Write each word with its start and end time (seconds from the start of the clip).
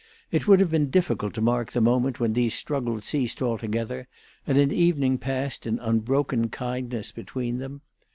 It 0.31 0.47
would 0.47 0.59
have 0.61 0.71
been 0.71 0.89
difficult 0.89 1.35
to 1.35 1.41
mark 1.41 1.73
the 1.73 1.79
moment 1.79 2.19
when 2.19 2.33
these 2.33 2.55
struggles 2.55 3.05
ceased 3.05 3.39
altogether, 3.39 4.07
and 4.47 4.57
an 4.57 4.71
evening 4.71 5.19
passed 5.19 5.67
in 5.67 5.77
unbroken 5.77 6.49
kindness 6.49 7.11
between 7.11 7.59
them. 7.59 7.81